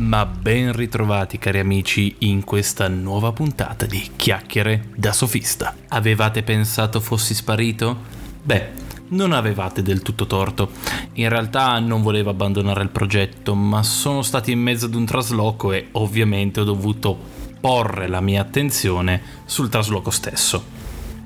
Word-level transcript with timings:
Ma 0.00 0.24
ben 0.24 0.72
ritrovati 0.72 1.38
cari 1.38 1.58
amici 1.58 2.16
in 2.20 2.42
questa 2.42 2.88
nuova 2.88 3.32
puntata 3.32 3.84
di 3.84 4.02
Chiacchiere 4.16 4.88
da 4.96 5.12
sofista. 5.12 5.76
Avevate 5.88 6.42
pensato 6.42 7.00
fossi 7.00 7.34
sparito? 7.34 7.98
Beh, 8.42 8.68
non 9.08 9.32
avevate 9.32 9.82
del 9.82 10.00
tutto 10.00 10.26
torto. 10.26 10.70
In 11.12 11.28
realtà 11.28 11.78
non 11.80 12.00
volevo 12.00 12.30
abbandonare 12.30 12.82
il 12.82 12.88
progetto, 12.88 13.54
ma 13.54 13.82
sono 13.82 14.22
stato 14.22 14.50
in 14.50 14.60
mezzo 14.60 14.86
ad 14.86 14.94
un 14.94 15.04
trasloco 15.04 15.70
e 15.70 15.88
ovviamente 15.92 16.60
ho 16.60 16.64
dovuto 16.64 17.18
porre 17.60 18.08
la 18.08 18.22
mia 18.22 18.40
attenzione 18.40 19.20
sul 19.44 19.68
trasloco 19.68 20.10
stesso. 20.10 20.79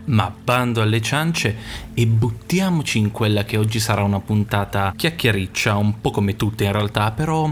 Ma 0.07 0.30
bando 0.43 0.82
alle 0.82 1.00
ciance 1.00 1.57
e 1.95 2.07
buttiamoci 2.07 2.98
in 2.98 3.11
quella 3.11 3.45
che 3.45 3.57
oggi 3.57 3.80
sarà 3.80 4.03
una 4.03 4.21
puntata 4.21 4.93
chiacchiericcia, 4.95 5.77
un 5.77 6.00
po' 6.00 6.11
come 6.11 6.36
tutte 6.36 6.64
in 6.64 6.72
realtà, 6.72 7.11
però 7.13 7.50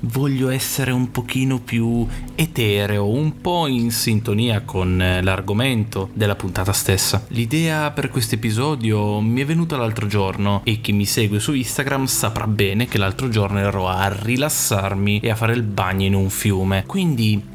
voglio 0.00 0.48
essere 0.48 0.90
un 0.90 1.12
pochino 1.12 1.60
più 1.60 2.04
etereo, 2.34 3.06
un 3.06 3.40
po' 3.40 3.68
in 3.68 3.92
sintonia 3.92 4.62
con 4.62 5.20
l'argomento 5.22 6.10
della 6.12 6.34
puntata 6.34 6.72
stessa. 6.72 7.24
L'idea 7.28 7.92
per 7.92 8.08
questo 8.08 8.34
episodio 8.34 9.20
mi 9.20 9.40
è 9.40 9.44
venuta 9.44 9.76
l'altro 9.76 10.06
giorno 10.08 10.62
e 10.64 10.80
chi 10.80 10.92
mi 10.92 11.06
segue 11.06 11.38
su 11.38 11.52
Instagram 11.52 12.06
saprà 12.06 12.48
bene 12.48 12.86
che 12.86 12.98
l'altro 12.98 13.28
giorno 13.28 13.60
ero 13.60 13.86
a 13.86 14.08
rilassarmi 14.08 15.20
e 15.20 15.30
a 15.30 15.36
fare 15.36 15.52
il 15.54 15.62
bagno 15.62 16.06
in 16.06 16.14
un 16.14 16.30
fiume. 16.30 16.84
Quindi 16.84 17.50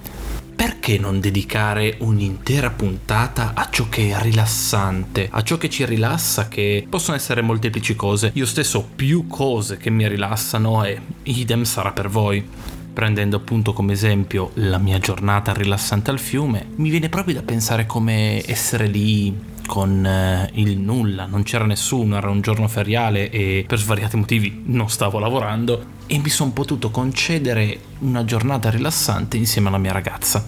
perché 0.57 0.97
non 0.97 1.19
dedicare 1.19 1.97
un'intera 1.99 2.71
puntata 2.71 3.51
a 3.53 3.69
ciò 3.69 3.87
che 3.89 4.09
è 4.09 4.19
rilassante, 4.23 5.29
a 5.31 5.43
ciò 5.43 5.55
che 5.57 5.69
ci 5.69 5.85
rilassa, 5.85 6.47
che 6.47 6.83
possono 6.89 7.15
essere 7.15 7.43
molteplici 7.43 7.95
cose. 7.95 8.31
Io 8.33 8.47
stesso 8.47 8.79
ho 8.79 8.89
più 8.95 9.27
cose 9.27 9.77
che 9.77 9.91
mi 9.91 10.07
rilassano 10.07 10.83
e 10.83 10.99
idem 11.21 11.63
sarà 11.63 11.91
per 11.91 12.09
voi. 12.09 12.43
Prendendo 12.91 13.37
appunto 13.37 13.71
come 13.71 13.93
esempio 13.93 14.49
la 14.55 14.79
mia 14.79 14.97
giornata 14.97 15.53
rilassante 15.53 16.09
al 16.09 16.17
fiume, 16.17 16.65
mi 16.77 16.89
viene 16.89 17.09
proprio 17.09 17.35
da 17.35 17.43
pensare 17.43 17.85
come 17.85 18.41
essere 18.47 18.87
lì 18.87 19.55
con 19.67 20.03
eh, 20.03 20.49
il 20.53 20.79
nulla, 20.79 21.27
non 21.27 21.43
c'era 21.43 21.65
nessuno, 21.65 22.17
era 22.17 22.31
un 22.31 22.41
giorno 22.41 22.67
feriale 22.67 23.29
e 23.29 23.65
per 23.67 23.77
svariati 23.77 24.17
motivi 24.17 24.63
non 24.65 24.89
stavo 24.89 25.19
lavorando 25.19 25.95
e 26.07 26.17
mi 26.17 26.29
sono 26.29 26.51
potuto 26.51 26.89
concedere 26.89 27.79
una 27.99 28.25
giornata 28.25 28.71
rilassante 28.71 29.37
insieme 29.37 29.67
alla 29.67 29.77
mia 29.77 29.91
ragazza. 29.91 30.43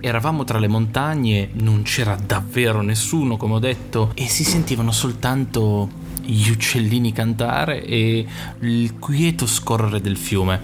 Eravamo 0.00 0.44
tra 0.44 0.58
le 0.58 0.68
montagne, 0.68 1.50
non 1.52 1.82
c'era 1.82 2.16
davvero 2.16 2.82
nessuno, 2.82 3.36
come 3.36 3.54
ho 3.54 3.58
detto, 3.60 4.10
e 4.14 4.26
si 4.26 4.42
sentivano 4.42 4.90
soltanto 4.90 5.88
gli 6.22 6.50
uccellini 6.50 7.12
cantare 7.12 7.84
e 7.84 8.26
il 8.60 8.98
quieto 8.98 9.46
scorrere 9.46 10.00
del 10.00 10.16
fiume. 10.16 10.60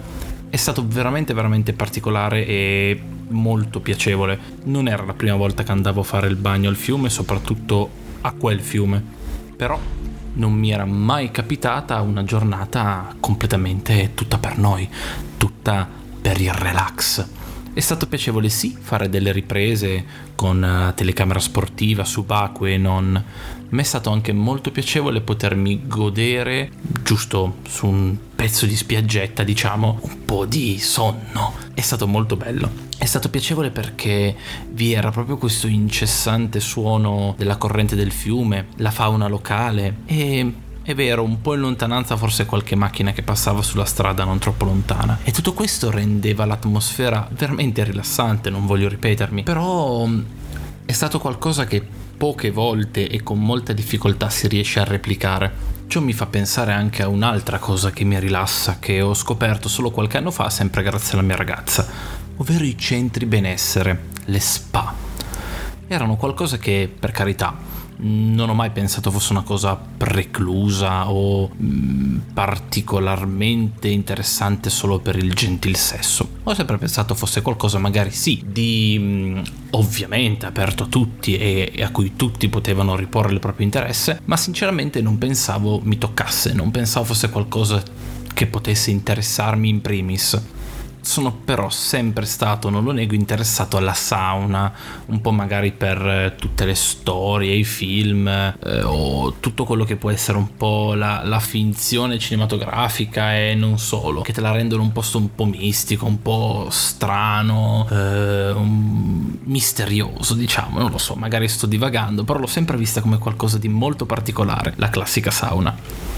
È 0.49 0.57
stato 0.57 0.85
veramente 0.85 1.33
veramente 1.33 1.73
particolare 1.73 2.45
e 2.45 3.01
molto 3.29 3.79
piacevole. 3.79 4.39
Non 4.63 4.87
era 4.87 5.03
la 5.03 5.13
prima 5.13 5.35
volta 5.35 5.63
che 5.63 5.71
andavo 5.71 6.01
a 6.01 6.03
fare 6.03 6.27
il 6.27 6.35
bagno 6.35 6.69
al 6.69 6.75
fiume, 6.75 7.09
soprattutto 7.09 7.89
a 8.21 8.31
quel 8.33 8.61
fiume. 8.61 9.03
Però 9.55 9.79
non 10.33 10.53
mi 10.53 10.71
era 10.71 10.85
mai 10.85 11.31
capitata 11.31 11.99
una 12.01 12.23
giornata 12.23 13.15
completamente 13.19 14.11
tutta 14.13 14.37
per 14.37 14.57
noi, 14.57 14.87
tutta 15.37 15.87
per 16.21 16.39
il 16.39 16.53
relax. 16.53 17.27
È 17.79 17.81
stato 17.81 18.07
piacevole 18.07 18.49
sì 18.49 18.75
fare 18.77 19.07
delle 19.07 19.31
riprese 19.31 20.03
con 20.35 20.61
uh, 20.61 20.93
telecamera 20.93 21.39
sportiva 21.39 22.03
subacquee 22.03 22.73
e 22.73 22.77
non, 22.77 23.23
ma 23.69 23.79
è 23.79 23.85
stato 23.85 24.09
anche 24.09 24.33
molto 24.33 24.69
piacevole 24.69 25.21
potermi 25.21 25.87
godere, 25.87 26.71
giusto 27.01 27.59
su 27.69 27.87
un 27.87 28.17
pezzo 28.35 28.65
di 28.65 28.75
spiaggetta 28.75 29.43
diciamo, 29.43 29.97
un 30.01 30.25
po' 30.25 30.45
di 30.45 30.77
sonno. 30.77 31.53
È 31.73 31.79
stato 31.79 32.05
molto 32.05 32.35
bello. 32.35 32.69
È 32.97 33.05
stato 33.05 33.29
piacevole 33.29 33.71
perché 33.71 34.35
vi 34.71 34.91
era 34.91 35.09
proprio 35.09 35.37
questo 35.37 35.67
incessante 35.67 36.59
suono 36.59 37.33
della 37.37 37.55
corrente 37.55 37.95
del 37.95 38.11
fiume, 38.11 38.67
la 38.75 38.91
fauna 38.91 39.29
locale 39.29 39.99
e 40.05 40.53
è 40.89 40.95
vero, 40.95 41.21
un 41.21 41.39
po' 41.39 41.53
in 41.53 41.59
lontananza 41.59 42.17
forse 42.17 42.47
qualche 42.47 42.75
macchina 42.75 43.11
che 43.11 43.21
passava 43.21 43.61
sulla 43.61 43.85
strada 43.85 44.23
non 44.23 44.39
troppo 44.39 44.65
lontana. 44.65 45.19
E 45.21 45.31
tutto 45.31 45.53
questo 45.53 45.91
rendeva 45.91 46.45
l'atmosfera 46.45 47.27
veramente 47.31 47.83
rilassante, 47.83 48.49
non 48.49 48.65
voglio 48.65 48.89
ripetermi. 48.89 49.43
Però 49.43 50.07
mm, 50.07 50.21
è 50.85 50.91
stato 50.91 51.19
qualcosa 51.19 51.65
che 51.65 51.85
poche 52.17 52.49
volte 52.49 53.07
e 53.07 53.21
con 53.21 53.39
molta 53.39 53.71
difficoltà 53.71 54.31
si 54.31 54.47
riesce 54.47 54.79
a 54.79 54.83
replicare. 54.83 55.53
Ciò 55.85 56.01
mi 56.01 56.13
fa 56.13 56.25
pensare 56.25 56.71
anche 56.73 57.03
a 57.03 57.07
un'altra 57.07 57.59
cosa 57.59 57.91
che 57.91 58.03
mi 58.03 58.19
rilassa, 58.19 58.79
che 58.79 58.99
ho 59.01 59.13
scoperto 59.13 59.69
solo 59.69 59.91
qualche 59.91 60.17
anno 60.17 60.31
fa, 60.31 60.49
sempre 60.49 60.81
grazie 60.81 61.13
alla 61.13 61.21
mia 61.21 61.35
ragazza, 61.35 61.87
ovvero 62.37 62.63
i 62.63 62.75
centri 62.75 63.27
benessere, 63.27 64.05
le 64.25 64.39
spa. 64.39 64.91
Erano 65.87 66.15
qualcosa 66.15 66.57
che, 66.57 66.91
per 66.99 67.11
carità, 67.11 67.68
non 68.01 68.49
ho 68.49 68.53
mai 68.53 68.71
pensato 68.71 69.11
fosse 69.11 69.31
una 69.33 69.41
cosa 69.41 69.75
preclusa 69.75 71.09
o 71.09 71.49
mm, 71.49 72.17
particolarmente 72.33 73.89
interessante 73.89 74.69
solo 74.69 74.99
per 74.99 75.17
il 75.17 75.33
gentil 75.33 75.75
sesso. 75.75 76.37
Ho 76.43 76.53
sempre 76.53 76.77
pensato 76.77 77.15
fosse 77.15 77.41
qualcosa 77.41 77.77
magari 77.77 78.11
sì, 78.11 78.43
di 78.45 78.97
mm, 78.99 79.41
ovviamente 79.71 80.45
aperto 80.45 80.83
a 80.83 80.87
tutti 80.87 81.37
e, 81.37 81.71
e 81.73 81.83
a 81.83 81.91
cui 81.91 82.15
tutti 82.15 82.47
potevano 82.47 82.95
riporre 82.95 83.33
il 83.33 83.39
proprio 83.39 83.65
interesse, 83.65 84.21
ma 84.25 84.37
sinceramente 84.37 85.01
non 85.01 85.17
pensavo 85.17 85.81
mi 85.83 85.97
toccasse, 85.97 86.53
non 86.53 86.71
pensavo 86.71 87.05
fosse 87.05 87.29
qualcosa 87.29 87.83
che 88.33 88.47
potesse 88.47 88.91
interessarmi 88.91 89.67
in 89.67 89.81
primis 89.81 90.41
sono 91.01 91.31
però 91.31 91.69
sempre 91.69 92.25
stato, 92.25 92.69
non 92.69 92.83
lo 92.83 92.91
nego, 92.91 93.15
interessato 93.15 93.77
alla 93.77 93.93
sauna, 93.93 94.71
un 95.07 95.21
po' 95.21 95.31
magari 95.31 95.71
per 95.71 95.97
eh, 96.05 96.35
tutte 96.37 96.65
le 96.65 96.75
storie, 96.75 97.55
i 97.55 97.63
film 97.63 98.27
eh, 98.27 98.81
o 98.83 99.35
tutto 99.39 99.63
quello 99.63 99.83
che 99.83 99.95
può 99.95 100.11
essere 100.11 100.37
un 100.37 100.55
po' 100.55 100.93
la, 100.93 101.21
la, 101.23 101.39
finzione 101.39 102.19
cinematografica 102.19 103.35
e 103.35 103.55
non 103.55 103.79
solo, 103.79 104.21
che 104.21 104.33
te 104.33 104.41
la 104.41 104.51
rendono 104.51 104.83
un 104.83 104.91
posto 104.91 105.17
un 105.17 105.33
po' 105.33 105.45
mistico, 105.45 106.05
un 106.05 106.21
po' 106.21 106.67
strano, 106.69 107.87
eh, 107.89 108.51
un, 108.51 109.37
misterioso 109.43 110.33
diciamo, 110.33 110.79
non 110.79 110.91
lo 110.91 110.97
so, 110.97 111.15
magari 111.15 111.47
sto 111.47 111.65
divagando, 111.65 112.23
però 112.23 112.39
l'ho 112.39 112.47
sempre 112.47 112.77
vista 112.77 113.01
come 113.01 113.17
qualcosa 113.17 113.57
di 113.57 113.67
molto 113.67 114.05
particolare, 114.05 114.73
la 114.77 114.89
classica 114.89 115.31
sauna 115.31 116.08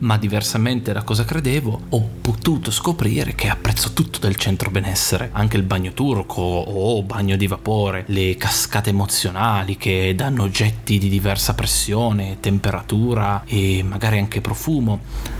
ma 0.00 0.16
diversamente 0.16 0.92
da 0.92 1.02
cosa 1.02 1.24
credevo, 1.24 1.80
ho 1.88 2.08
potuto 2.20 2.70
scoprire 2.70 3.34
che 3.34 3.48
apprezzo 3.48 3.92
tutto 3.92 4.18
del 4.18 4.36
centro 4.36 4.70
benessere, 4.70 5.30
anche 5.32 5.56
il 5.56 5.62
bagno 5.62 5.92
turco 5.92 6.40
o 6.42 7.02
bagno 7.02 7.36
di 7.36 7.46
vapore, 7.46 8.04
le 8.08 8.36
cascate 8.36 8.90
emozionali 8.90 9.76
che 9.76 10.14
danno 10.14 10.42
oggetti 10.42 10.98
di 10.98 11.08
diversa 11.08 11.54
pressione, 11.54 12.38
temperatura 12.40 13.42
e 13.46 13.82
magari 13.82 14.18
anche 14.18 14.40
profumo 14.40 15.38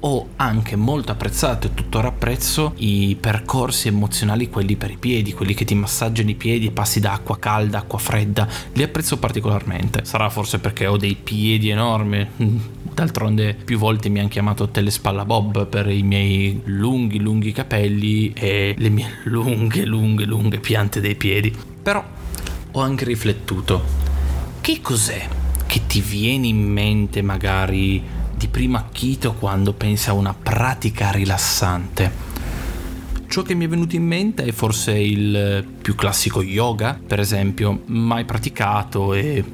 ho 0.00 0.28
anche 0.36 0.76
molto 0.76 1.12
apprezzato 1.12 1.66
e 1.66 1.74
tuttora 1.74 2.08
apprezzo 2.08 2.72
i 2.76 3.16
percorsi 3.18 3.88
emozionali, 3.88 4.48
quelli 4.48 4.76
per 4.76 4.90
i 4.90 4.96
piedi, 4.96 5.32
quelli 5.32 5.54
che 5.54 5.64
ti 5.64 5.74
massaggiano 5.74 6.30
i 6.30 6.34
piedi, 6.34 6.70
passi 6.70 7.00
da 7.00 7.12
acqua 7.12 7.38
calda, 7.38 7.78
acqua 7.78 7.98
fredda, 7.98 8.46
li 8.74 8.82
apprezzo 8.82 9.18
particolarmente. 9.18 10.04
Sarà 10.04 10.28
forse 10.28 10.58
perché 10.58 10.86
ho 10.86 10.96
dei 10.96 11.16
piedi 11.16 11.70
enormi, 11.70 12.26
D'altronde 12.98 13.54
più 13.54 13.78
volte 13.78 14.08
mi 14.08 14.18
hanno 14.18 14.26
chiamato 14.26 14.70
telespalla 14.70 15.24
Bob 15.24 15.68
per 15.68 15.88
i 15.88 16.02
miei 16.02 16.60
lunghi 16.64 17.20
lunghi 17.20 17.52
capelli 17.52 18.32
e 18.32 18.74
le 18.76 18.88
mie 18.88 19.18
lunghe 19.24 19.84
lunghe 19.84 20.24
lunghe 20.24 20.58
piante 20.58 21.00
dei 21.00 21.14
piedi. 21.14 21.54
Però 21.80 22.04
ho 22.72 22.80
anche 22.80 23.04
riflettuto. 23.04 23.84
Che 24.60 24.80
cos'è 24.80 25.28
che 25.68 25.82
ti 25.86 26.00
viene 26.00 26.48
in 26.48 26.60
mente 26.60 27.22
magari 27.22 28.02
di 28.38 28.46
primo 28.46 28.76
acchito 28.78 29.34
quando 29.34 29.72
pensi 29.72 30.08
a 30.08 30.12
una 30.12 30.32
pratica 30.32 31.10
rilassante? 31.10 32.26
Ciò 33.26 33.42
che 33.42 33.54
mi 33.54 33.64
è 33.64 33.68
venuto 33.68 33.96
in 33.96 34.04
mente 34.04 34.44
è 34.44 34.52
forse 34.52 34.92
il 34.92 35.66
più 35.82 35.96
classico 35.96 36.40
yoga, 36.40 36.98
per 37.04 37.18
esempio, 37.18 37.82
mai 37.86 38.24
praticato 38.24 39.12
e, 39.12 39.44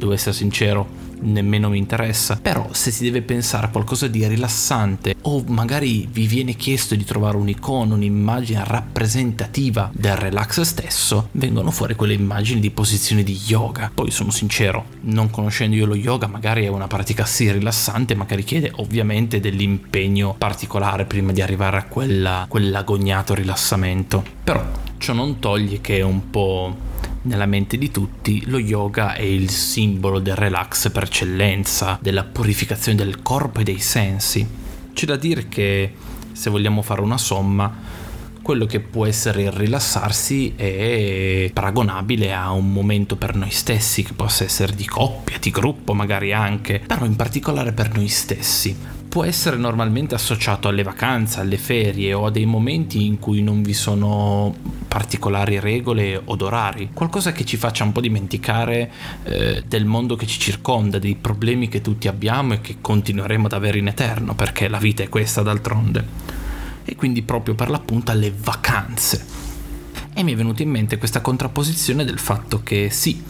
devo 0.00 0.12
essere 0.12 0.34
sincero, 0.34 0.88
nemmeno 1.20 1.68
mi 1.68 1.78
interessa. 1.78 2.38
Però 2.40 2.68
se 2.72 2.90
si 2.90 3.04
deve 3.04 3.22
pensare 3.22 3.66
a 3.66 3.70
qualcosa 3.70 4.08
di 4.08 4.26
rilassante 4.26 5.14
o 5.22 5.44
magari 5.46 6.08
vi 6.10 6.26
viene 6.26 6.54
chiesto 6.54 6.94
di 6.94 7.04
trovare 7.04 7.36
un'icona, 7.36 7.94
un'immagine 7.94 8.64
rappresentativa 8.64 9.90
del 9.92 10.16
relax 10.16 10.62
stesso, 10.62 11.28
vengono 11.32 11.70
fuori 11.70 11.94
quelle 11.94 12.14
immagini 12.14 12.60
di 12.60 12.70
posizioni 12.70 13.22
di 13.22 13.38
yoga. 13.46 13.90
Poi 13.92 14.10
sono 14.10 14.30
sincero, 14.30 14.86
non 15.02 15.30
conoscendo 15.30 15.76
io 15.76 15.86
lo 15.86 15.94
yoga, 15.94 16.26
magari 16.26 16.64
è 16.64 16.68
una 16.68 16.86
pratica 16.86 17.24
sì 17.26 17.50
rilassante, 17.50 18.14
ma 18.14 18.26
che 18.26 18.36
richiede 18.36 18.72
ovviamente 18.76 19.40
dell'impegno 19.40 20.34
particolare 20.36 21.04
prima 21.04 21.32
di 21.32 21.42
arrivare 21.42 21.76
a 21.76 21.84
quella, 21.84 22.46
quell'agognato 22.48 23.34
rilassamento. 23.34 24.24
Però 24.42 24.64
ciò 24.96 25.12
non 25.12 25.38
toglie 25.38 25.80
che 25.80 25.98
è 25.98 26.02
un 26.02 26.30
po' 26.30 26.88
nella 27.22 27.46
mente 27.46 27.76
di 27.76 27.90
tutti 27.90 28.42
lo 28.46 28.58
yoga 28.58 29.14
è 29.14 29.22
il 29.22 29.50
simbolo 29.50 30.20
del 30.20 30.36
relax 30.36 30.90
per 30.90 31.04
eccellenza, 31.04 31.98
della 32.00 32.24
purificazione 32.24 32.96
del 32.96 33.22
corpo 33.22 33.60
e 33.60 33.64
dei 33.64 33.78
sensi. 33.78 34.46
C'è 34.92 35.06
da 35.06 35.16
dire 35.16 35.48
che, 35.48 35.92
se 36.32 36.50
vogliamo 36.50 36.82
fare 36.82 37.00
una 37.00 37.18
somma, 37.18 37.72
quello 38.42 38.66
che 38.66 38.80
può 38.80 39.06
essere 39.06 39.42
il 39.42 39.52
rilassarsi 39.52 40.54
è 40.56 41.50
paragonabile 41.52 42.32
a 42.32 42.50
un 42.50 42.72
momento 42.72 43.16
per 43.16 43.34
noi 43.34 43.50
stessi, 43.50 44.02
che 44.02 44.12
possa 44.12 44.44
essere 44.44 44.74
di 44.74 44.86
coppia, 44.86 45.38
di 45.38 45.50
gruppo 45.50 45.94
magari 45.94 46.32
anche, 46.32 46.80
però 46.84 47.04
in 47.04 47.16
particolare 47.16 47.72
per 47.72 47.94
noi 47.94 48.08
stessi. 48.08 48.98
Può 49.10 49.24
essere 49.24 49.56
normalmente 49.56 50.14
associato 50.14 50.68
alle 50.68 50.84
vacanze, 50.84 51.40
alle 51.40 51.58
ferie 51.58 52.12
o 52.14 52.26
a 52.26 52.30
dei 52.30 52.46
momenti 52.46 53.06
in 53.06 53.18
cui 53.18 53.42
non 53.42 53.60
vi 53.60 53.72
sono 53.74 54.54
particolari 54.86 55.58
regole 55.58 56.20
od 56.24 56.42
orari, 56.42 56.90
qualcosa 56.92 57.32
che 57.32 57.44
ci 57.44 57.56
faccia 57.56 57.82
un 57.82 57.90
po' 57.90 58.00
dimenticare 58.00 58.90
eh, 59.24 59.64
del 59.66 59.84
mondo 59.84 60.14
che 60.14 60.26
ci 60.26 60.38
circonda, 60.38 61.00
dei 61.00 61.16
problemi 61.16 61.68
che 61.68 61.80
tutti 61.80 62.06
abbiamo 62.06 62.54
e 62.54 62.60
che 62.60 62.76
continueremo 62.80 63.46
ad 63.46 63.52
avere 63.52 63.78
in 63.78 63.88
eterno, 63.88 64.34
perché 64.34 64.68
la 64.68 64.78
vita 64.78 65.02
è 65.02 65.08
questa 65.08 65.42
d'altronde 65.42 66.39
e 66.84 66.96
quindi 66.96 67.22
proprio 67.22 67.54
per 67.54 67.70
l'appunto 67.70 68.10
alle 68.10 68.32
vacanze. 68.36 69.24
E 70.12 70.22
mi 70.22 70.32
è 70.32 70.36
venuta 70.36 70.62
in 70.62 70.70
mente 70.70 70.98
questa 70.98 71.20
contrapposizione 71.20 72.04
del 72.04 72.18
fatto 72.18 72.62
che 72.62 72.90
sì, 72.90 73.22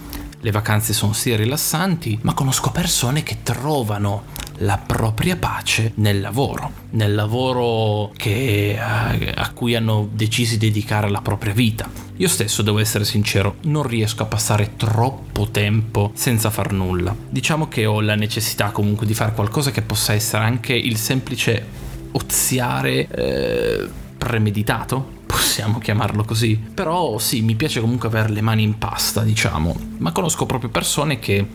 le 0.42 0.50
vacanze 0.50 0.92
sono 0.92 1.12
sì 1.12 1.34
rilassanti, 1.36 2.18
ma 2.22 2.32
conosco 2.32 2.70
persone 2.70 3.22
che 3.22 3.38
trovano 3.42 4.24
la 4.62 4.78
propria 4.78 5.36
pace 5.36 5.92
nel 5.96 6.20
lavoro, 6.20 6.72
nel 6.90 7.14
lavoro 7.14 8.12
che, 8.16 8.70
eh, 8.70 9.32
a 9.34 9.52
cui 9.52 9.74
hanno 9.74 10.08
deciso 10.10 10.52
di 10.56 10.68
dedicare 10.68 11.10
la 11.10 11.20
propria 11.20 11.52
vita. 11.52 11.88
Io 12.16 12.28
stesso, 12.28 12.62
devo 12.62 12.78
essere 12.78 13.04
sincero, 13.04 13.56
non 13.62 13.82
riesco 13.82 14.22
a 14.22 14.26
passare 14.26 14.76
troppo 14.76 15.48
tempo 15.50 16.12
senza 16.14 16.50
far 16.50 16.72
nulla. 16.72 17.14
Diciamo 17.28 17.68
che 17.68 17.86
ho 17.86 18.00
la 18.00 18.14
necessità 18.14 18.70
comunque 18.70 19.06
di 19.06 19.14
fare 19.14 19.32
qualcosa 19.32 19.70
che 19.70 19.82
possa 19.82 20.12
essere 20.12 20.44
anche 20.44 20.74
il 20.74 20.96
semplice 20.96 21.88
oziare 22.12 23.08
eh, 23.08 23.88
premeditato, 24.16 25.18
possiamo 25.26 25.78
chiamarlo 25.78 26.24
così. 26.24 26.56
Però 26.56 27.18
sì, 27.18 27.42
mi 27.42 27.54
piace 27.54 27.80
comunque 27.80 28.08
avere 28.08 28.30
le 28.30 28.40
mani 28.40 28.62
in 28.62 28.78
pasta, 28.78 29.22
diciamo. 29.22 29.74
Ma 29.98 30.12
conosco 30.12 30.46
proprio 30.46 30.70
persone 30.70 31.18
che 31.18 31.46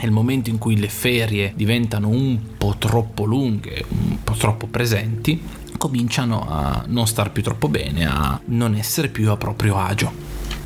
nel 0.00 0.10
momento 0.10 0.50
in 0.50 0.58
cui 0.58 0.78
le 0.78 0.88
ferie 0.88 1.52
diventano 1.54 2.08
un 2.08 2.38
po' 2.58 2.74
troppo 2.78 3.24
lunghe, 3.24 3.84
un 3.88 4.18
po' 4.22 4.34
troppo 4.34 4.66
presenti, 4.66 5.40
cominciano 5.78 6.46
a 6.48 6.84
non 6.88 7.06
star 7.06 7.30
più 7.30 7.42
troppo 7.42 7.68
bene, 7.68 8.06
a 8.06 8.40
non 8.46 8.74
essere 8.74 9.08
più 9.08 9.30
a 9.30 9.36
proprio 9.36 9.78
agio. 9.78 10.12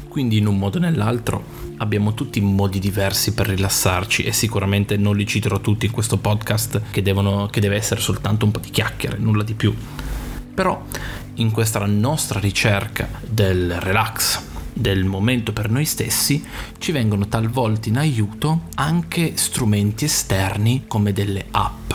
Quindi 0.09 0.39
in 0.39 0.47
un 0.47 0.59
modo 0.59 0.79
o 0.79 0.81
nell'altro 0.81 1.58
abbiamo 1.79 2.15
tutti 2.15 2.41
modi 2.41 2.79
diversi 2.79 3.33
per 3.33 3.49
rilassarci 3.49 4.23
e 4.23 4.33
sicuramente 4.33 4.97
non 4.97 5.17
li 5.17 5.27
citerò 5.27 5.61
tutti 5.61 5.87
in 5.87 5.93
questo 5.93 6.19
podcast 6.19 6.83
che, 6.91 7.03
devono, 7.03 7.47
che 7.47 7.61
deve 7.61 7.77
essere 7.77 8.01
soltanto 8.01 8.45
un 8.45 8.51
po' 8.53 8.61
di 8.61 8.71
chiacchiere, 8.71 9.19
nulla 9.19 9.43
di 9.43 9.55
più. 9.55 9.75
Però 10.55 10.85
in 11.35 11.51
questa 11.51 11.85
nostra 11.87 12.41
ricerca 12.41 13.09
del 13.25 13.81
relax, 13.81 14.43
del 14.73 15.05
momento 15.05 15.53
per 15.53 15.71
noi 15.71 15.85
stessi, 15.85 16.45
ci 16.79 16.93
vengono 16.93 17.29
talvolta 17.29 17.89
in 17.89 17.99
aiuto 17.99 18.63
anche 18.75 19.37
strumenti 19.37 20.05
esterni 20.05 20.85
come 20.87 21.13
delle 21.13 21.47
app. 21.51 21.93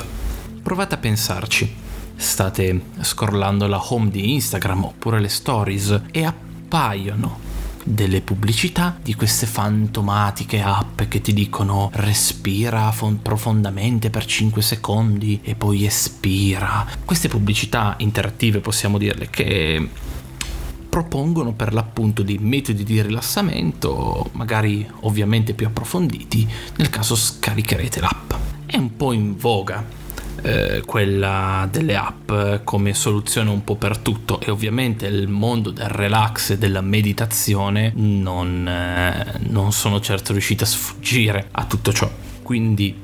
Provate 0.62 0.96
a 0.96 1.00
pensarci. 1.00 1.82
State 2.16 2.82
scrollando 3.02 3.68
la 3.68 3.82
home 3.84 4.10
di 4.10 4.34
Instagram 4.34 4.86
oppure 4.86 5.20
le 5.20 5.28
stories 5.28 6.04
e 6.12 6.24
appaiono 6.24 7.53
delle 7.84 8.22
pubblicità 8.22 8.98
di 9.02 9.14
queste 9.16 9.46
fantomatiche 9.46 10.62
app 10.62 11.02
che 11.04 11.22
ti 11.22 11.34
dicono 11.34 11.90
respira 11.94 12.92
fon- 12.92 13.22
profondamente 13.22 14.10
per 14.10 14.26
5 14.26 14.62
secondi 14.62 15.40
e 15.44 15.56
poi 15.56 15.86
espira. 15.86 16.86
Queste 17.04 17.28
pubblicità 17.28 17.96
interattive 17.98 18.60
possiamo 18.60 18.98
dirle 18.98 19.30
che 19.30 19.90
propongono 20.90 21.54
per 21.54 21.74
l'appunto 21.74 22.22
dei 22.22 22.38
metodi 22.38 22.84
di 22.84 23.02
rilassamento, 23.02 24.30
magari 24.34 24.88
ovviamente 25.02 25.54
più 25.54 25.66
approfonditi, 25.66 26.48
nel 26.78 26.90
caso 26.90 27.16
scaricherete 27.16 28.00
l'app. 28.00 28.34
È 28.66 28.78
un 28.78 28.96
po' 28.96 29.12
in 29.12 29.36
voga 29.36 30.02
eh, 30.42 30.82
quella 30.86 31.68
delle 31.72 31.96
app 31.96 32.32
come 32.64 32.94
soluzione 32.94 33.50
un 33.50 33.64
po' 33.64 33.76
per 33.76 33.98
tutto 34.00 34.40
e 34.42 34.52
ovviamente 34.52 35.06
il 35.06 35.28
mondo 35.28 35.70
del 35.70 35.88
relax 35.88 36.52
e 36.52 36.58
della 36.58 36.82
meditazione 36.82 37.92
non, 37.96 38.68
eh, 38.68 39.40
non 39.50 39.72
sono 39.72 40.00
certo 40.00 40.32
riusciti 40.32 40.64
a 40.64 40.68
sfuggire 40.68 41.48
a 41.52 41.66
tutto 41.66 41.94
ciò. 41.94 42.10
Quindi 42.42 42.96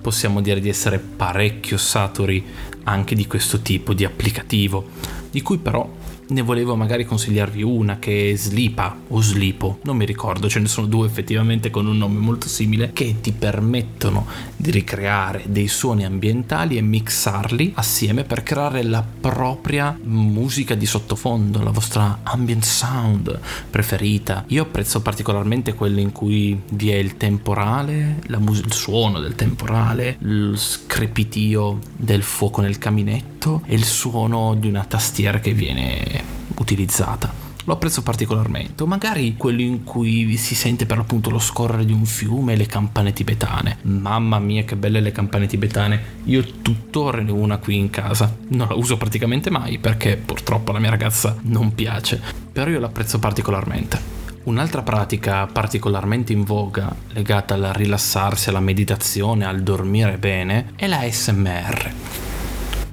possiamo 0.00 0.40
dire 0.40 0.60
di 0.60 0.68
essere 0.68 0.98
parecchio 0.98 1.76
saturi 1.76 2.44
anche 2.84 3.14
di 3.14 3.26
questo 3.26 3.60
tipo 3.60 3.94
di 3.94 4.04
applicativo, 4.04 4.88
di 5.30 5.40
cui 5.42 5.58
però 5.58 5.88
ne 6.26 6.42
volevo 6.42 6.76
magari 6.76 7.04
consigliarvi 7.04 7.62
una 7.62 7.98
che 7.98 8.30
è 8.30 8.36
Slipa 8.36 8.96
o 9.08 9.20
Slipo, 9.20 9.78
non 9.82 9.96
mi 9.96 10.04
ricordo, 10.04 10.48
ce 10.48 10.60
ne 10.60 10.68
sono 10.68 10.86
due 10.86 11.06
effettivamente 11.06 11.70
con 11.70 11.86
un 11.86 11.98
nome 11.98 12.18
molto 12.18 12.48
simile, 12.48 12.90
che 12.92 13.16
ti 13.20 13.32
permettono 13.32 14.26
di 14.56 14.70
ricreare 14.70 15.44
dei 15.46 15.68
suoni 15.68 16.04
ambientali 16.04 16.76
e 16.76 16.80
mixarli 16.80 17.72
assieme 17.76 18.24
per 18.24 18.42
creare 18.42 18.82
la 18.82 19.04
propria 19.20 19.96
musica 20.02 20.74
di 20.74 20.86
sottofondo, 20.86 21.62
la 21.62 21.70
vostra 21.70 22.20
ambient 22.22 22.64
sound 22.64 23.38
preferita. 23.70 24.44
Io 24.48 24.62
apprezzo 24.62 25.02
particolarmente 25.02 25.74
quelle 25.74 26.00
in 26.00 26.12
cui 26.12 26.58
vi 26.70 26.90
è 26.90 26.96
il 26.96 27.16
temporale, 27.16 28.20
mus- 28.38 28.62
il 28.64 28.72
suono 28.72 29.20
del 29.20 29.34
temporale, 29.34 30.16
il 30.20 30.54
screpitio 30.56 31.80
del 31.96 32.22
fuoco 32.22 32.60
nel 32.60 32.78
caminetto 32.78 33.62
e 33.66 33.74
il 33.74 33.84
suono 33.84 34.54
di 34.54 34.68
una 34.68 34.84
tastiera 34.84 35.40
che 35.40 35.52
viene 35.52 36.13
utilizzata. 36.56 37.44
Lo 37.66 37.72
apprezzo 37.72 38.02
particolarmente, 38.02 38.82
o 38.82 38.86
magari 38.86 39.36
quello 39.38 39.62
in 39.62 39.84
cui 39.84 40.36
si 40.36 40.54
sente 40.54 40.84
per 40.84 40.98
l'appunto 40.98 41.30
lo 41.30 41.38
scorrere 41.38 41.86
di 41.86 41.94
un 41.94 42.04
fiume 42.04 42.52
e 42.52 42.56
le 42.56 42.66
campane 42.66 43.14
tibetane. 43.14 43.78
Mamma 43.82 44.38
mia 44.38 44.64
che 44.64 44.76
belle 44.76 45.00
le 45.00 45.12
campane 45.12 45.46
tibetane, 45.46 46.02
io 46.24 46.44
tuttora 46.60 47.22
ne 47.22 47.30
ho 47.30 47.36
una 47.36 47.56
qui 47.56 47.78
in 47.78 47.88
casa. 47.88 48.36
Non 48.48 48.68
la 48.68 48.74
uso 48.74 48.98
praticamente 48.98 49.48
mai 49.48 49.78
perché 49.78 50.16
purtroppo 50.16 50.72
alla 50.72 50.80
mia 50.80 50.90
ragazza 50.90 51.38
non 51.44 51.74
piace, 51.74 52.20
però 52.52 52.70
io 52.70 52.80
l'apprezzo 52.80 53.18
particolarmente. 53.18 54.12
Un'altra 54.44 54.82
pratica 54.82 55.46
particolarmente 55.46 56.34
in 56.34 56.44
voga 56.44 56.94
legata 57.12 57.54
al 57.54 57.72
rilassarsi, 57.72 58.50
alla 58.50 58.60
meditazione, 58.60 59.46
al 59.46 59.62
dormire 59.62 60.18
bene 60.18 60.72
è 60.76 60.86
la 60.86 61.00
SMR. 61.10 61.92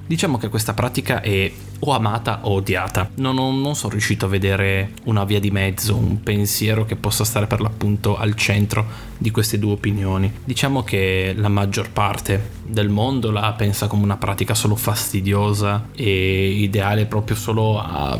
Diciamo 0.06 0.38
che 0.38 0.48
questa 0.48 0.72
pratica 0.72 1.20
è 1.20 1.52
o 1.84 1.92
amata 1.92 2.40
o 2.42 2.54
odiata. 2.54 3.10
Non, 3.16 3.34
non, 3.34 3.60
non, 3.60 3.74
sono 3.74 3.92
riuscito 3.92 4.26
a 4.26 4.28
vedere 4.28 4.92
una 5.04 5.24
via 5.24 5.40
di 5.40 5.50
mezzo, 5.50 5.96
un 5.96 6.22
pensiero 6.22 6.84
che 6.84 6.96
possa 6.96 7.24
stare 7.24 7.46
per 7.46 7.60
l'appunto 7.60 8.16
al 8.16 8.34
centro 8.34 8.86
di 9.18 9.30
queste 9.30 9.58
due 9.58 9.72
opinioni. 9.72 10.32
Diciamo 10.44 10.82
che 10.82 11.34
la 11.36 11.48
maggior 11.48 11.90
parte 11.90 12.50
del 12.64 12.88
mondo 12.88 13.30
la 13.30 13.52
pensa 13.56 13.86
come 13.86 14.02
una 14.02 14.16
pratica 14.16 14.54
solo 14.54 14.76
fastidiosa 14.76 15.88
e 15.94 16.50
ideale 16.50 17.06
proprio 17.06 17.36
solo 17.36 17.80
a 17.80 18.18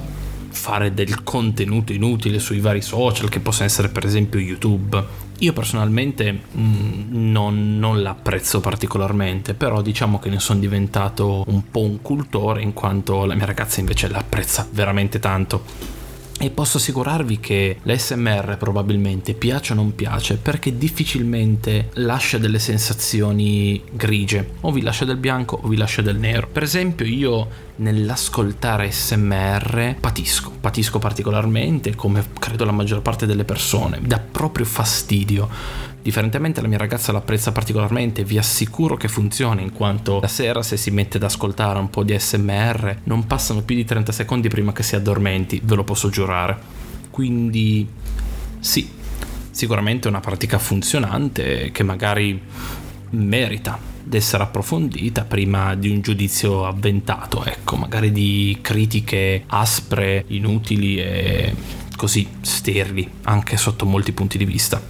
fare 0.52 0.94
del 0.94 1.22
contenuto 1.22 1.92
inutile 1.92 2.38
sui 2.38 2.60
vari 2.60 2.82
social 2.82 3.28
che 3.28 3.40
possono 3.40 3.66
essere 3.66 3.88
per 3.88 4.04
esempio 4.04 4.38
YouTube 4.38 5.30
io 5.42 5.52
personalmente 5.52 6.32
mh, 6.32 6.60
mm, 6.60 7.30
non, 7.30 7.78
non 7.78 8.00
l'apprezzo 8.00 8.60
particolarmente, 8.60 9.54
però 9.54 9.82
diciamo 9.82 10.18
che 10.18 10.30
ne 10.30 10.38
sono 10.38 10.60
diventato 10.60 11.42
un 11.48 11.68
po' 11.68 11.80
un 11.80 12.00
cultore 12.00 12.62
in 12.62 12.72
quanto 12.72 13.24
la 13.24 13.34
mia 13.34 13.44
ragazza 13.44 13.80
invece 13.80 14.08
l'apprezza 14.08 14.66
veramente 14.70 15.18
tanto. 15.18 16.00
E 16.38 16.50
posso 16.50 16.78
assicurarvi 16.78 17.38
che 17.38 17.78
l'SMR 17.82 18.56
probabilmente 18.56 19.34
piace 19.34 19.72
o 19.72 19.76
non 19.76 19.94
piace 19.94 20.38
perché 20.38 20.76
difficilmente 20.76 21.90
lascia 21.94 22.38
delle 22.38 22.58
sensazioni 22.58 23.80
grigie, 23.92 24.54
o 24.62 24.72
vi 24.72 24.82
lascia 24.82 25.04
del 25.04 25.18
bianco 25.18 25.60
o 25.62 25.68
vi 25.68 25.76
lascia 25.76 26.02
del 26.02 26.16
nero. 26.16 26.48
Per 26.50 26.64
esempio 26.64 27.06
io 27.06 27.48
nell'ascoltare 27.76 28.90
SMR 28.90 29.96
patisco, 29.98 30.52
patisco 30.60 30.98
particolarmente 30.98 31.94
come 31.94 32.24
credo 32.38 32.64
la 32.64 32.72
maggior 32.72 33.02
parte 33.02 33.26
delle 33.26 33.44
persone, 33.44 34.00
dà 34.02 34.18
proprio 34.18 34.64
fastidio 34.64 35.48
Differentemente 36.02 36.60
la 36.60 36.66
mia 36.66 36.78
ragazza 36.78 37.12
l'apprezza 37.12 37.52
particolarmente, 37.52 38.24
vi 38.24 38.36
assicuro 38.36 38.96
che 38.96 39.06
funziona 39.06 39.60
in 39.60 39.72
quanto 39.72 40.18
la 40.18 40.26
sera 40.26 40.60
se 40.60 40.76
si 40.76 40.90
mette 40.90 41.18
ad 41.18 41.22
ascoltare 41.22 41.78
un 41.78 41.90
po' 41.90 42.02
di 42.02 42.18
SMR 42.18 43.02
non 43.04 43.28
passano 43.28 43.62
più 43.62 43.76
di 43.76 43.84
30 43.84 44.10
secondi 44.10 44.48
prima 44.48 44.72
che 44.72 44.82
si 44.82 44.96
addormenti, 44.96 45.60
ve 45.62 45.76
lo 45.76 45.84
posso 45.84 46.08
giurare. 46.08 46.58
Quindi 47.08 47.88
sì, 48.58 48.90
sicuramente 49.52 50.08
è 50.08 50.10
una 50.10 50.18
pratica 50.18 50.58
funzionante 50.58 51.70
che 51.70 51.84
magari 51.84 52.42
merita 53.12 53.78
di 54.02 54.16
essere 54.16 54.42
approfondita 54.42 55.24
prima 55.24 55.74
di 55.74 55.88
un 55.88 56.00
giudizio 56.00 56.66
avventato, 56.66 57.44
ecco, 57.44 57.76
magari 57.76 58.10
di 58.12 58.58
critiche 58.60 59.44
aspre, 59.46 60.24
inutili 60.28 60.96
e 60.96 61.54
così 61.96 62.28
sterili, 62.40 63.08
anche 63.22 63.56
sotto 63.56 63.86
molti 63.86 64.12
punti 64.12 64.38
di 64.38 64.44
vista. 64.44 64.80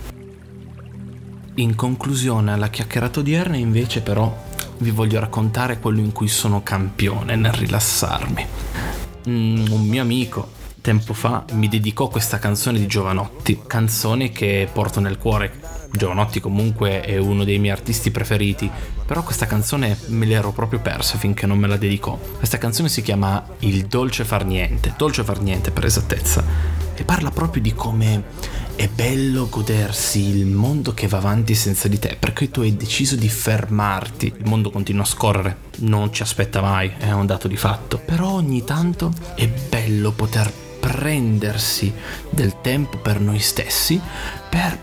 In 1.57 1.75
conclusione 1.75 2.53
alla 2.53 2.71
chiacchierata 2.71 3.21
odierna 3.21 3.57
invece 3.57 4.01
però 4.01 4.35
vi 4.79 4.91
voglio 4.91 5.21
raccontare 5.21 5.79
quello 5.79 6.01
in 6.01 6.11
cui 6.13 6.29
sono 6.29 6.63
campione 6.63 7.37
nel 7.37 7.53
rilassarmi. 7.53 8.47
mm, 9.29 9.67
un 9.71 9.87
mio 9.87 10.03
amico 10.03 10.61
tempo 10.83 11.15
fa 11.15 11.45
mi 11.53 11.69
dedicò 11.69 12.09
questa 12.09 12.39
canzone 12.39 12.79
di 12.79 12.87
Giovanotti, 12.87 13.61
canzone 13.67 14.31
che 14.31 14.69
porto 14.73 14.99
nel 14.99 15.17
cuore. 15.17 15.62
Giovanotti 15.95 16.41
comunque 16.41 17.03
è 17.03 17.19
uno 17.19 17.45
dei 17.45 17.59
miei 17.59 17.73
artisti 17.73 18.11
preferiti, 18.11 18.71
però 19.07 19.23
questa 19.23 19.47
canzone 19.47 19.97
me 20.07 20.27
l'ero 20.27 20.51
proprio 20.53 20.81
persa 20.81 21.19
finché 21.19 21.47
non 21.47 21.59
me 21.59 21.69
la 21.69 21.77
dedicò. 21.77 22.19
Questa 22.39 22.59
canzone 22.59 22.89
si 22.89 23.03
chiama 23.03 23.45
Il 23.61 23.87
dolce 23.87 24.25
far 24.25 24.47
niente, 24.47 24.95
dolce 24.97 25.23
far 25.23 25.41
niente 25.43 25.71
per 25.71 25.85
esattezza, 25.85 26.43
e 26.95 27.05
parla 27.05 27.31
proprio 27.31 27.63
di 27.63 27.75
come 27.75 28.25
è 28.75 28.89
bello 28.89 29.49
godersi 29.49 30.21
il 30.21 30.47
mondo 30.47 30.95
che 30.95 31.07
va 31.07 31.19
avanti 31.19 31.55
senza 31.55 31.89
di 31.89 31.99
te, 31.99 32.17
perché 32.19 32.51
tu 32.51 32.61
hai 32.61 32.75
deciso 32.75 33.15
di 33.17 33.29
fermarti. 33.29 34.33
Il 34.39 34.47
mondo 34.47 34.71
continua 34.71 35.03
a 35.03 35.07
scorrere, 35.07 35.57
non 35.81 36.13
ci 36.13 36.23
aspetta 36.23 36.63
mai, 36.63 36.91
è 36.99 37.13
un 37.13 37.27
dato 37.27 37.49
di 37.49 37.57
fatto. 37.57 37.99
Però 37.99 38.31
ogni 38.31 38.65
tanto 38.65 39.13
è 39.35 39.47
bello 39.47 40.13
poter 40.13 40.51
prendersi 40.81 41.93
del 42.31 42.61
tempo 42.61 42.97
per 42.97 43.21
noi 43.21 43.39
stessi 43.39 44.01
per 44.49 44.77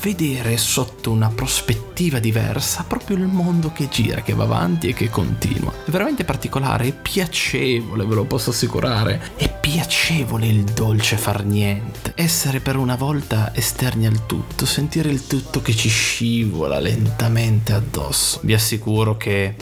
vedere 0.00 0.56
sotto 0.56 1.10
una 1.10 1.28
prospettiva 1.28 2.18
diversa 2.18 2.84
proprio 2.86 3.16
il 3.16 3.26
mondo 3.26 3.72
che 3.72 3.88
gira, 3.88 4.22
che 4.22 4.32
va 4.32 4.44
avanti 4.44 4.88
e 4.88 4.94
che 4.94 5.10
continua. 5.10 5.72
È 5.84 5.90
veramente 5.90 6.24
particolare, 6.24 6.86
è 6.86 6.92
piacevole, 6.92 8.04
ve 8.04 8.14
lo 8.14 8.24
posso 8.24 8.50
assicurare. 8.50 9.32
È 9.36 9.52
piacevole 9.60 10.46
il 10.46 10.64
dolce 10.64 11.16
far 11.16 11.44
niente, 11.44 12.12
essere 12.16 12.60
per 12.60 12.76
una 12.76 12.96
volta 12.96 13.54
esterni 13.54 14.06
al 14.06 14.26
tutto, 14.26 14.66
sentire 14.66 15.10
il 15.10 15.26
tutto 15.26 15.60
che 15.60 15.74
ci 15.74 15.88
scivola 15.88 16.78
lentamente 16.78 17.72
addosso. 17.72 18.40
Vi 18.42 18.54
assicuro 18.54 19.16
che 19.16 19.54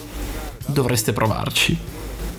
dovreste 0.67 1.13
provarci. 1.13 1.77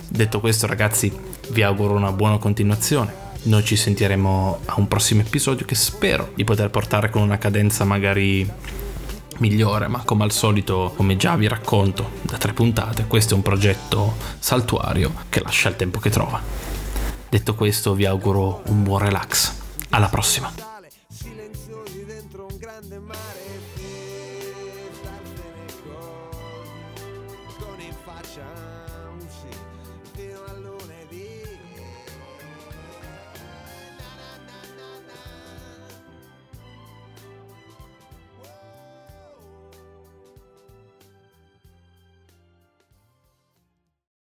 Detto 0.08 0.40
questo, 0.40 0.66
ragazzi, 0.66 1.12
vi 1.50 1.62
auguro 1.62 1.94
una 1.94 2.12
buona 2.12 2.38
continuazione 2.38 3.21
noi 3.44 3.64
ci 3.64 3.74
sentiremo 3.74 4.60
a 4.66 4.74
un 4.76 4.86
prossimo 4.86 5.22
episodio 5.22 5.66
che 5.66 5.74
spero 5.74 6.30
di 6.36 6.44
poter 6.44 6.70
portare 6.70 7.10
con 7.10 7.22
una 7.22 7.38
cadenza 7.38 7.84
magari 7.84 8.48
migliore, 9.38 9.88
ma 9.88 10.04
come 10.04 10.22
al 10.22 10.30
solito, 10.30 10.92
come 10.94 11.16
già 11.16 11.34
vi 11.34 11.48
racconto 11.48 12.12
da 12.22 12.38
tre 12.38 12.52
puntate, 12.52 13.06
questo 13.08 13.34
è 13.34 13.36
un 13.36 13.42
progetto 13.42 14.14
saltuario 14.38 15.12
che 15.28 15.40
lascia 15.42 15.68
il 15.68 15.74
tempo 15.76 15.98
che 15.98 16.10
trova. 16.10 16.40
Detto 17.28 17.54
questo, 17.56 17.94
vi 17.94 18.04
auguro 18.04 18.62
un 18.66 18.84
buon 18.84 19.00
relax. 19.00 19.52
Alla 19.90 20.08
prossima. 20.08 20.52
Con 27.58 28.71